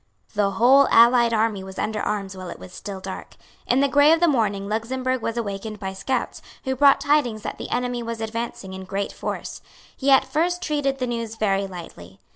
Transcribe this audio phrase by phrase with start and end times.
[0.33, 3.35] The whole allied army was under arms while it was still dark.
[3.67, 7.59] In the grey of the morning Luxemburg was awakened by scouts, who brought tidings that
[7.59, 9.61] the enemy was advancing in great force.
[9.95, 12.19] He at first treated the news very lightly.